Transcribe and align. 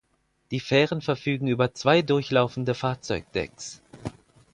Die 0.49 0.59
Fähren 0.59 1.03
verfügen 1.03 1.45
über 1.45 1.75
zwei 1.75 2.01
durchlaufende 2.01 2.73
Fahrzeugdecks. 2.73 3.83